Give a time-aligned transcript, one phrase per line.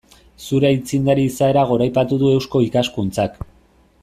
[0.45, 3.39] Zure aitzindari izaera goraipatu du Eusko Ikaskuntzak.